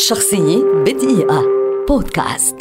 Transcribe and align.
شخصية 0.00 0.64
بدقيقة. 0.86 1.44
بودكاست. 1.88 2.56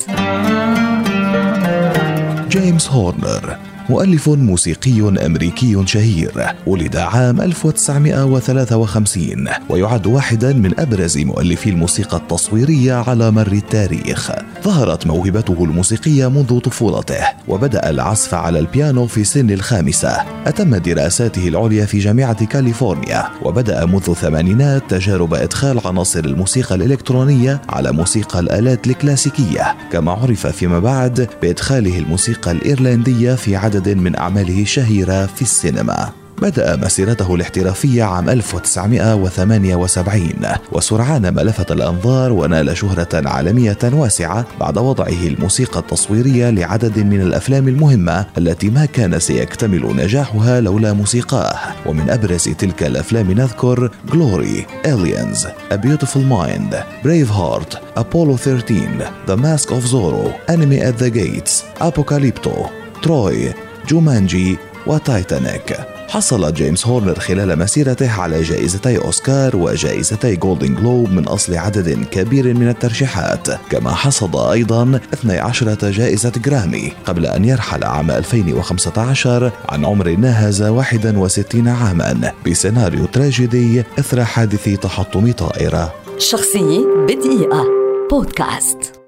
جيمس 2.50 2.90
هورنر. 2.90 3.58
مؤلف 3.90 4.30
موسيقي 4.30 5.26
أمريكي 5.26 5.84
شهير 5.86 6.56
ولد 6.68 6.96
عام 6.96 7.42
1953 7.42 9.48
ويعد 9.70 10.08
واحدا 10.08 10.54
من 10.54 10.80
أبرز 10.80 11.18
مؤلفي 11.18 11.70
الموسيقى 11.70 12.18
التصويرية 12.18 12.94
على 12.94 13.32
مر 13.32 13.52
التاريخ. 13.52 14.32
ظهرت 14.64 15.08
موهبته 15.08 15.64
الموسيقية 15.64 16.30
منذ 16.30 16.60
طفولته 16.60 17.24
وبدأ 17.48 17.90
العزف 17.90 18.34
على 18.34 18.60
البيانو 18.60 19.08
في 19.08 19.24
سن 19.24 19.52
الخامسة. 19.52 20.18
أتم 20.46 20.76
دراساته 20.76 21.48
العليا 21.48 21.86
في 21.86 22.00
جامعة 22.00 22.46
كاليفورنيا 22.46 23.26
وبدأ 23.42 23.86
منذ 23.86 24.10
الثمانينات 24.10 24.84
تجارب 24.90 25.34
إدخال 25.34 25.88
عناصر 25.88 26.20
الموسيقى 26.20 26.76
الإلكترونية 26.76 27.62
على 27.70 27.92
موسيقى 27.92 28.40
الآلات 28.40 28.88
الكلاسيكية. 28.88 29.76
كما 29.92 30.12
عرف 30.12 30.48
فيما 30.48 30.80
بعد 30.80 31.30
بإدخاله 31.42 31.98
الموسيقى 31.98 32.52
الإيرلندية 32.52 33.34
في 33.34 33.56
عدد 33.56 33.79
عدد 33.80 33.98
من 33.98 34.16
أعماله 34.16 34.62
الشهيرة 34.62 35.26
في 35.26 35.42
السينما. 35.42 36.10
بدأ 36.42 36.76
مسيرته 36.76 37.36
الاحترافية 37.36 38.04
عام 38.04 38.30
1978 38.30 40.30
وسرعان 40.72 41.30
ما 41.30 41.42
لفت 41.42 41.72
الأنظار 41.72 42.32
ونال 42.32 42.78
شهرة 42.78 43.30
عالمية 43.30 43.78
واسعة 43.84 44.46
بعد 44.60 44.78
وضعه 44.78 45.28
الموسيقى 45.28 45.80
التصويرية 45.80 46.50
لعدد 46.50 47.00
من 47.00 47.22
الأفلام 47.22 47.68
المهمة 47.68 48.26
التي 48.38 48.70
ما 48.70 48.86
كان 48.86 49.20
سيكتمل 49.20 49.96
نجاحها 49.96 50.62
لولا 50.62 50.94
موسيقاه. 50.94 51.56
ومن 51.86 52.10
أبرز 52.10 52.44
تلك 52.44 52.84
الأفلام 52.84 53.32
نذكر 53.32 53.92
Glory, 54.12 54.88
Aliens, 54.88 55.48
A 55.72 55.78
Beautiful 55.78 56.22
Mind, 56.22 56.84
Braveheart, 57.04 57.78
Apollo 57.96 58.36
13, 58.36 59.12
The 59.28 59.38
Mask 59.38 59.72
of 59.72 59.92
Zorro, 59.92 60.34
Enemy 60.50 60.80
at 60.80 60.98
the 60.98 61.10
Gates, 61.10 61.64
Apocalypto, 61.80 62.70
تروي 63.02 63.69
جومانجي 63.90 64.58
وتايتانيك. 64.88 65.78
حصل 66.10 66.54
جيمس 66.54 66.88
هورنر 66.88 67.20
خلال 67.20 67.60
مسيرته 67.60 68.12
على 68.12 68.42
جائزتي 68.42 68.98
أوسكار 68.98 69.56
وجائزتي 69.56 70.36
جولدن 70.36 70.76
جلوب 70.76 71.12
من 71.12 71.28
أصل 71.28 71.56
عدد 71.56 72.06
كبير 72.12 72.54
من 72.54 72.70
الترشيحات. 72.70 73.48
كما 73.72 73.92
حصد 73.92 74.36
أيضا 74.36 75.00
12 75.14 75.92
جائزة 75.92 76.32
جرامي 76.46 76.92
قبل 77.06 77.26
أن 77.26 77.46
يرحل 77.46 77.84
عام 77.84 78.12
2015 78.12 79.52
عن 79.70 79.86
عمر 79.86 80.10
ناهز 80.10 80.62
61 80.62 81.68
عاما. 81.68 82.32
بسيناريو 82.48 83.06
تراجيدي 83.06 83.84
إثر 84.00 84.26
حادث 84.26 84.70
تحطم 84.80 85.32
طائرة. 85.32 85.94
شخصية 86.18 86.80
بدقيقة. 87.08 87.66
بودكاست. 88.12 88.99